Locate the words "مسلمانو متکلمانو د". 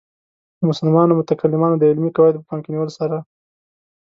0.69-1.83